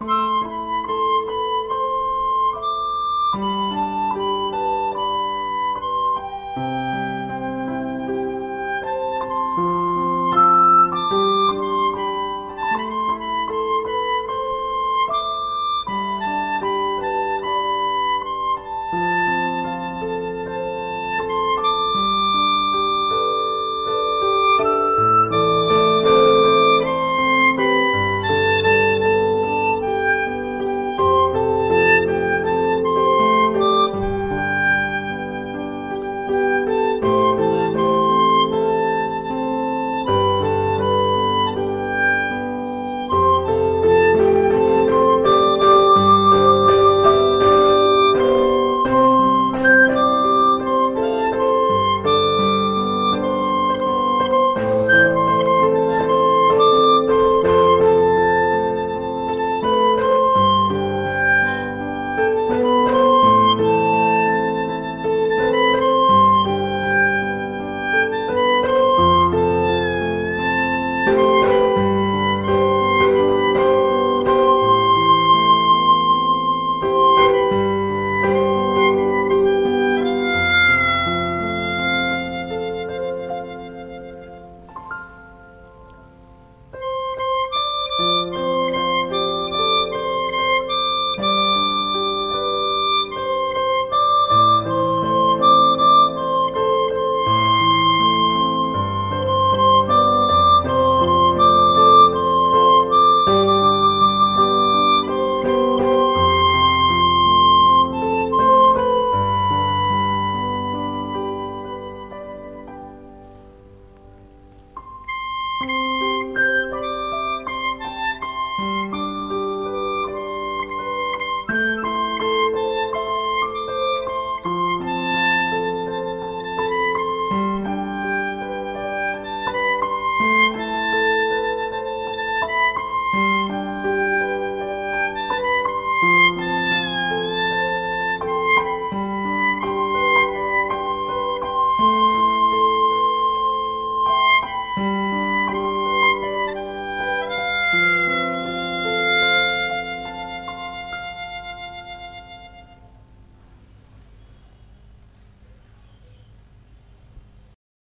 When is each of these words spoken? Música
Música 0.00 0.59